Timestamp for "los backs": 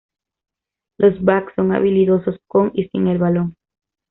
0.97-1.53